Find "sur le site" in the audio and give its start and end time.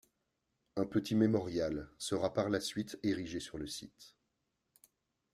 3.39-4.15